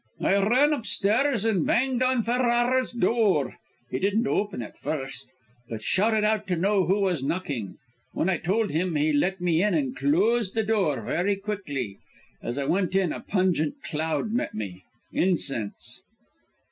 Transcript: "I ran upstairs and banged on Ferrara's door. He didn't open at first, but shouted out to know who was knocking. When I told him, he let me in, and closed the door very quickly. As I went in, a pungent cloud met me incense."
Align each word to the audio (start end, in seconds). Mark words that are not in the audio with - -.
"I 0.21 0.41
ran 0.41 0.73
upstairs 0.73 1.45
and 1.45 1.63
banged 1.63 2.01
on 2.01 2.23
Ferrara's 2.23 2.91
door. 2.91 3.57
He 3.91 3.99
didn't 3.99 4.25
open 4.25 4.63
at 4.63 4.75
first, 4.75 5.31
but 5.69 5.83
shouted 5.83 6.23
out 6.23 6.47
to 6.47 6.55
know 6.55 6.85
who 6.87 7.01
was 7.01 7.21
knocking. 7.21 7.77
When 8.11 8.27
I 8.27 8.37
told 8.37 8.71
him, 8.71 8.95
he 8.95 9.13
let 9.13 9.39
me 9.39 9.61
in, 9.61 9.75
and 9.75 9.95
closed 9.95 10.55
the 10.55 10.63
door 10.63 11.01
very 11.03 11.35
quickly. 11.35 11.99
As 12.41 12.57
I 12.57 12.63
went 12.65 12.95
in, 12.95 13.13
a 13.13 13.19
pungent 13.19 13.83
cloud 13.83 14.31
met 14.31 14.55
me 14.55 14.81
incense." 15.11 16.01